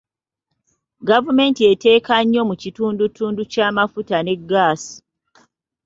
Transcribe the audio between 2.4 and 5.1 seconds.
mu kitundutundu ky'amafuta ne ggaasi.